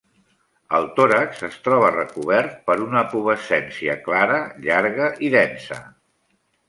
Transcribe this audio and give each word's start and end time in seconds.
El 0.75 0.87
tòrax 0.99 1.43
es 1.47 1.57
troba 1.67 1.91
recobert 1.97 2.57
per 2.69 2.77
una 2.85 3.03
pubescència 3.11 3.99
clara, 4.09 4.43
llarga 4.65 5.11
i 5.29 5.31
densa. 5.37 5.79